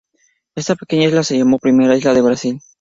Esta 0.55 0.73
pequeña 0.73 1.03
isla 1.05 1.23
se 1.23 1.37
llamó 1.37 1.59
primero 1.59 1.95
isla 1.95 2.15
de 2.15 2.21
Brasil. 2.23 2.59